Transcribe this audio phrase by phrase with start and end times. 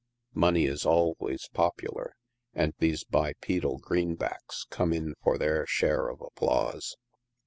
[0.33, 2.15] Money is always popular,
[2.55, 6.97] and these bipedal greenbacks come in for their share of applause.